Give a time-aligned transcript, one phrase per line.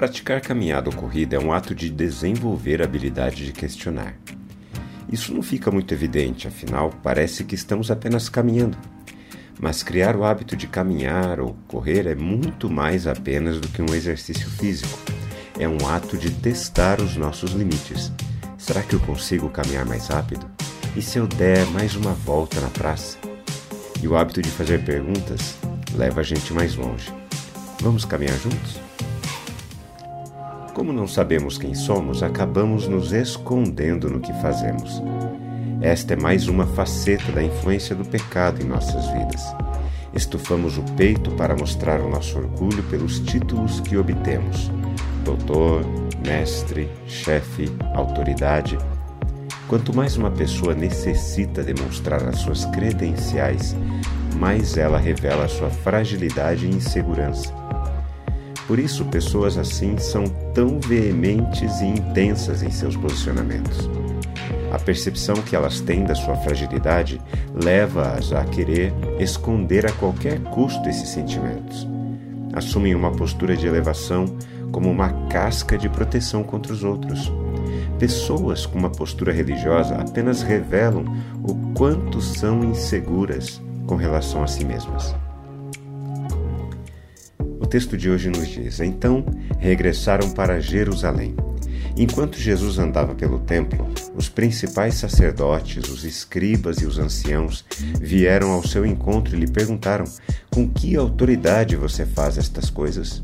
[0.00, 4.14] Praticar caminhada ou corrida é um ato de desenvolver a habilidade de questionar.
[5.12, 8.78] Isso não fica muito evidente, afinal, parece que estamos apenas caminhando.
[9.60, 13.94] Mas criar o hábito de caminhar ou correr é muito mais apenas do que um
[13.94, 14.98] exercício físico.
[15.58, 18.10] É um ato de testar os nossos limites.
[18.56, 20.50] Será que eu consigo caminhar mais rápido?
[20.96, 23.18] E se eu der mais uma volta na praça?
[24.02, 25.58] E o hábito de fazer perguntas
[25.94, 27.12] leva a gente mais longe.
[27.82, 28.89] Vamos caminhar juntos?
[30.74, 35.02] Como não sabemos quem somos, acabamos nos escondendo no que fazemos.
[35.80, 39.42] Esta é mais uma faceta da influência do pecado em nossas vidas.
[40.14, 44.70] Estufamos o peito para mostrar o nosso orgulho pelos títulos que obtemos:
[45.24, 45.84] doutor,
[46.24, 48.78] mestre, chefe, autoridade.
[49.66, 53.76] Quanto mais uma pessoa necessita demonstrar as suas credenciais,
[54.36, 57.59] mais ela revela sua fragilidade e insegurança.
[58.70, 60.22] Por isso, pessoas assim são
[60.54, 63.90] tão veementes e intensas em seus posicionamentos.
[64.70, 67.20] A percepção que elas têm da sua fragilidade
[67.52, 71.84] leva-as a querer esconder a qualquer custo esses sentimentos.
[72.52, 74.26] Assumem uma postura de elevação
[74.70, 77.28] como uma casca de proteção contra os outros.
[77.98, 81.06] Pessoas com uma postura religiosa apenas revelam
[81.42, 85.12] o quanto são inseguras com relação a si mesmas
[87.70, 89.24] texto de hoje nos diz: Então
[89.58, 91.36] regressaram para Jerusalém.
[91.96, 97.64] Enquanto Jesus andava pelo templo, os principais sacerdotes, os escribas e os anciãos
[98.00, 100.04] vieram ao seu encontro e lhe perguntaram:
[100.50, 103.22] Com que autoridade você faz estas coisas?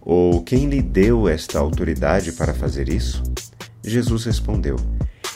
[0.00, 3.20] Ou quem lhe deu esta autoridade para fazer isso?
[3.82, 4.76] Jesus respondeu: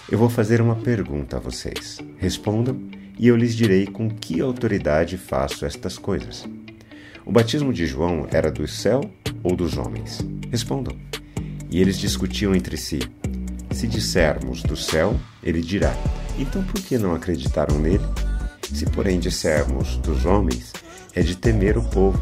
[0.09, 1.99] Eu vou fazer uma pergunta a vocês.
[2.17, 2.81] Respondam
[3.19, 6.47] e eu lhes direi com que autoridade faço estas coisas.
[7.25, 9.01] O batismo de João era do céu
[9.45, 10.19] ou dos homens?
[10.51, 10.97] Respondam.
[11.71, 12.99] E eles discutiam entre si.
[13.71, 15.95] Se dissermos do céu, ele dirá:
[16.37, 18.05] Então por que não acreditaram nele?
[18.73, 20.73] Se, porém, dissermos dos homens,
[21.15, 22.21] é de temer o povo,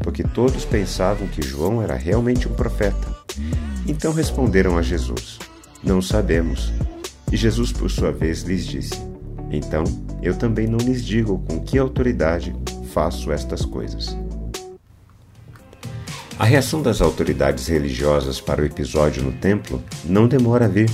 [0.00, 3.16] porque todos pensavam que João era realmente um profeta.
[3.86, 5.38] Então responderam a Jesus:
[5.82, 6.72] Não sabemos.
[7.32, 8.94] E Jesus, por sua vez, lhes disse:
[9.50, 9.82] Então
[10.22, 12.54] eu também não lhes digo com que autoridade
[12.92, 14.16] faço estas coisas.
[16.38, 20.88] A reação das autoridades religiosas para o episódio no templo não demora a vir.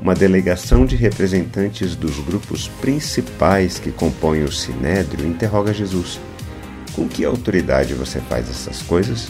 [0.00, 6.20] Uma delegação de representantes dos grupos principais que compõem o sinédrio interroga Jesus:
[6.94, 9.28] Com que autoridade você faz essas coisas?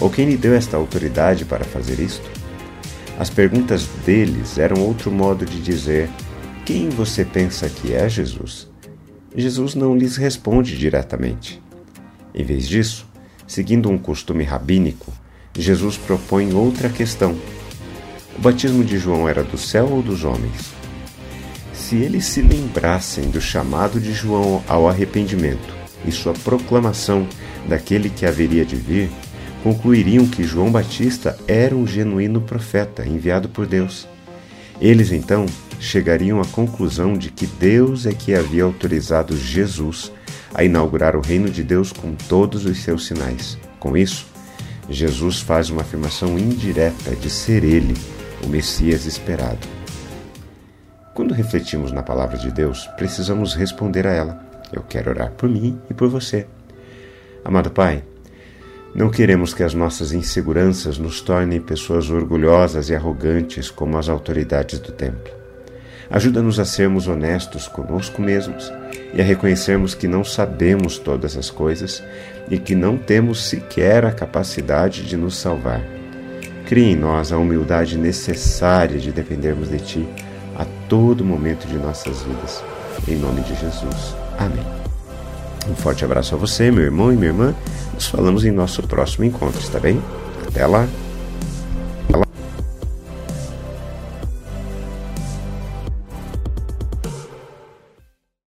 [0.00, 2.28] Ou quem lhe deu esta autoridade para fazer isto?
[3.16, 6.10] As perguntas deles eram outro modo de dizer:
[6.66, 8.68] Quem você pensa que é Jesus?
[9.36, 11.62] Jesus não lhes responde diretamente.
[12.34, 13.08] Em vez disso,
[13.50, 15.12] Seguindo um costume rabínico,
[15.58, 17.36] Jesus propõe outra questão.
[18.38, 20.72] O batismo de João era do céu ou dos homens?
[21.74, 25.74] Se eles se lembrassem do chamado de João ao arrependimento
[26.06, 27.26] e sua proclamação
[27.68, 29.10] daquele que haveria de vir,
[29.64, 34.06] concluiriam que João Batista era um genuíno profeta enviado por Deus.
[34.80, 35.44] Eles então
[35.80, 40.12] chegariam à conclusão de que Deus é que havia autorizado Jesus
[40.54, 43.58] a inaugurar o reino de Deus com todos os seus sinais.
[43.78, 44.26] Com isso,
[44.88, 47.94] Jesus faz uma afirmação indireta de ser ele
[48.44, 49.66] o Messias esperado.
[51.14, 54.44] Quando refletimos na palavra de Deus, precisamos responder a ela.
[54.72, 56.46] Eu quero orar por mim e por você.
[57.44, 58.02] Amado Pai,
[58.94, 64.78] não queremos que as nossas inseguranças nos tornem pessoas orgulhosas e arrogantes como as autoridades
[64.78, 65.39] do templo.
[66.10, 68.72] Ajuda-nos a sermos honestos conosco mesmos
[69.14, 72.02] e a reconhecermos que não sabemos todas as coisas
[72.50, 75.80] e que não temos sequer a capacidade de nos salvar.
[76.66, 80.08] Crie em nós a humildade necessária de dependermos de Ti
[80.56, 82.62] a todo momento de nossas vidas.
[83.06, 84.14] Em nome de Jesus.
[84.38, 84.64] Amém.
[85.68, 87.54] Um forte abraço a você, meu irmão e minha irmã.
[87.94, 90.02] Nos falamos em nosso próximo encontro, está bem?
[90.48, 90.88] Até lá!